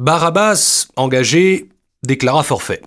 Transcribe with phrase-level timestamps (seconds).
[0.00, 1.68] Barabbas, engagé,
[2.02, 2.80] déclara forfait.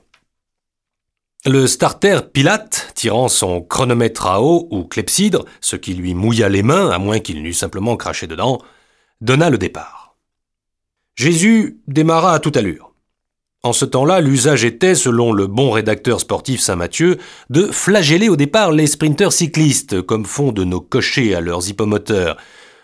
[1.45, 6.63] Le starter Pilate, tirant son chronomètre à eau ou clepsydre, ce qui lui mouilla les
[6.63, 8.59] mains, à moins qu'il n'eût simplement craché dedans,
[9.21, 10.15] donna le départ.
[11.13, 12.95] Jésus démarra à toute allure.
[13.61, 17.19] En ce temps-là, l'usage était, selon le bon rédacteur sportif Saint-Mathieu,
[17.51, 22.37] de flageller au départ les sprinteurs cyclistes, comme font de nos cochers à leurs hippomoteurs.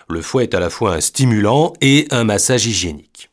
[0.08, 3.29] Le fouet est à la fois un stimulant et un massage hygiénique.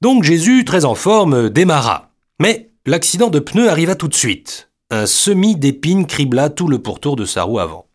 [0.00, 2.10] Donc Jésus, très en forme, démarra.
[2.38, 4.70] Mais l'accident de pneu arriva tout de suite.
[4.90, 7.88] Un semis d'épines cribla tout le pourtour de sa roue avant.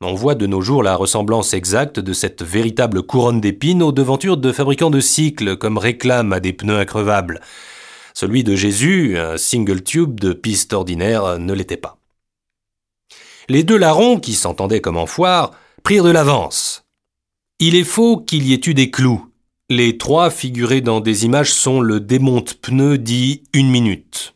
[0.00, 4.36] On voit de nos jours la ressemblance exacte de cette véritable couronne d'épines aux devantures
[4.36, 7.40] de fabricants de cycles, comme réclame à des pneus increvables.
[8.14, 11.98] Celui de Jésus, un single tube de piste ordinaire, ne l'était pas.
[13.48, 15.52] Les deux larrons, qui s'entendaient comme en foire,
[15.82, 16.84] prirent de l'avance.
[17.58, 19.27] Il est faux qu'il y ait eu des clous.
[19.70, 24.34] Les trois figurés dans des images sont le démonte-pneu dit une minute.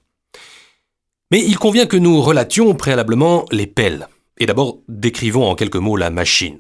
[1.31, 4.09] Mais il convient que nous relations préalablement les pelles.
[4.37, 6.59] Et d'abord décrivons en quelques mots la machine.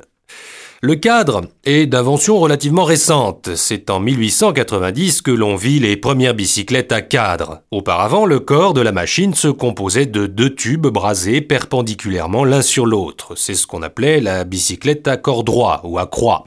[0.80, 3.54] Le cadre est d'invention relativement récente.
[3.56, 7.60] C'est en 1890 que l'on vit les premières bicyclettes à cadre.
[7.72, 12.86] Auparavant, le corps de la machine se composait de deux tubes brasés perpendiculairement l'un sur
[12.86, 13.34] l'autre.
[13.36, 16.46] C'est ce qu'on appelait la bicyclette à corps droit ou à croix.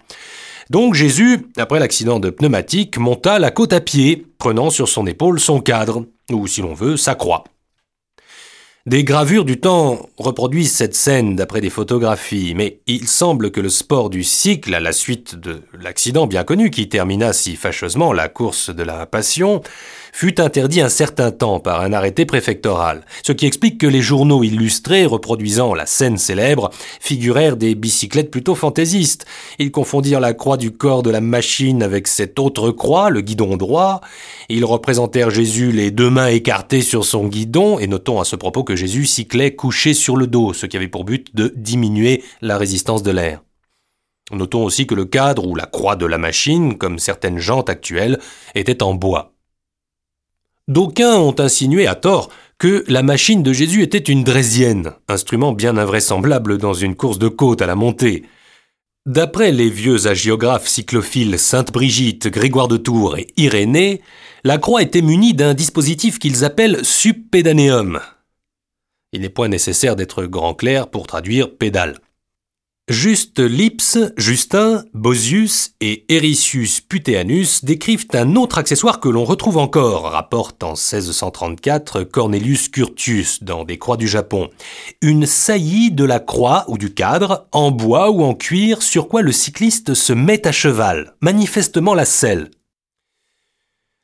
[0.70, 5.40] Donc Jésus, après l'accident de pneumatique, monta la côte à pied, prenant sur son épaule
[5.40, 7.44] son cadre, ou si l'on veut, sa croix.
[8.88, 13.70] Des gravures du temps reproduisent cette scène d'après des photographies, mais il semble que le
[13.70, 18.30] sport du cycle, à la suite de l'accident bien connu qui termina si fâcheusement la
[18.30, 19.64] course de la Passion,
[20.14, 24.44] fut interdit un certain temps par un arrêté préfectoral, ce qui explique que les journaux
[24.44, 26.70] illustrés reproduisant la scène célèbre
[27.02, 29.26] figurèrent des bicyclettes plutôt fantaisistes.
[29.58, 33.58] Ils confondirent la croix du corps de la machine avec cette autre croix, le guidon
[33.58, 34.00] droit.
[34.48, 38.64] Ils représentèrent Jésus les deux mains écartées sur son guidon, et notons à ce propos
[38.64, 42.58] que Jésus cyclait couché sur le dos, ce qui avait pour but de diminuer la
[42.58, 43.42] résistance de l'air.
[44.32, 48.20] Notons aussi que le cadre ou la croix de la machine, comme certaines jantes actuelles,
[48.56, 49.34] était en bois.
[50.68, 55.78] D'aucuns ont insinué à tort que la machine de Jésus était une draisienne, instrument bien
[55.78, 58.24] invraisemblable dans une course de côte à la montée.
[59.06, 64.02] D'après les vieux agiographes cyclophiles Sainte-Brigitte, Grégoire de Tours et Irénée,
[64.44, 68.00] la croix était munie d'un dispositif qu'ils appellent subpédanéum.
[69.16, 71.96] Il n'est point nécessaire d'être grand clair pour traduire pédale.
[72.90, 80.12] Juste Lips, Justin, Bosius et Ericius Puteanus décrivent un autre accessoire que l'on retrouve encore,
[80.12, 84.50] rapporte en 1634 Cornelius Curtius dans des croix du Japon.
[85.02, 89.22] Une saillie de la croix ou du cadre, en bois ou en cuir, sur quoi
[89.22, 92.52] le cycliste se met à cheval, manifestement la selle.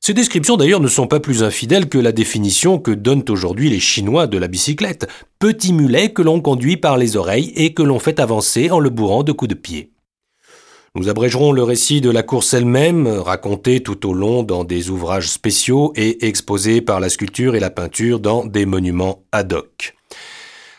[0.04, 3.80] Ces descriptions d'ailleurs ne sont pas plus infidèles que la définition que donnent aujourd'hui les
[3.80, 5.08] Chinois de la bicyclette,
[5.38, 8.90] petit mulet que l'on conduit par les oreilles et que l'on fait avancer en le
[8.90, 9.92] bourrant de coups de pied.
[10.96, 15.30] Nous abrégerons le récit de la course elle-même, raconté tout au long dans des ouvrages
[15.30, 19.96] spéciaux et exposé par la sculpture et la peinture dans des monuments ad hoc.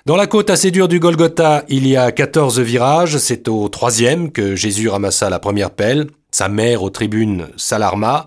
[0.05, 4.33] Dans la côte assez dure du Golgotha, il y a 14 virages, c'est au troisième
[4.33, 8.27] que Jésus ramassa la première pelle, sa mère aux tribunes s'alarma,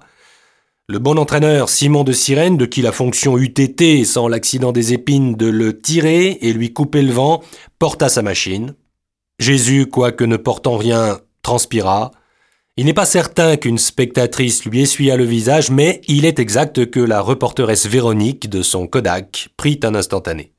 [0.87, 4.93] le bon entraîneur Simon de Sirène, de qui la fonction eût été, sans l'accident des
[4.93, 7.41] épines, de le tirer et lui couper le vent,
[7.79, 8.75] porta sa machine.
[9.39, 12.11] Jésus, quoique ne portant rien, transpira.
[12.77, 16.99] Il n'est pas certain qu'une spectatrice lui essuya le visage, mais il est exact que
[16.99, 20.51] la reporteresse Véronique de son Kodak prit un instantané.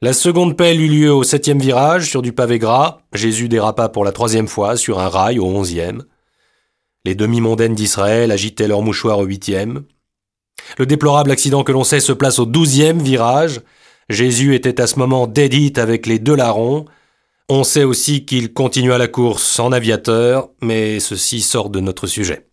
[0.00, 3.00] La seconde pelle eut lieu au septième virage sur du pavé gras.
[3.12, 6.04] Jésus dérapa pour la troisième fois sur un rail au onzième.
[7.04, 9.84] Les demi-mondaines d'Israël agitaient leurs mouchoirs au huitième.
[10.78, 13.60] Le déplorable accident que l'on sait se place au douzième virage.
[14.08, 16.86] Jésus était à ce moment dédite avec les deux larrons.
[17.48, 22.47] On sait aussi qu'il continua la course en aviateur, mais ceci sort de notre sujet.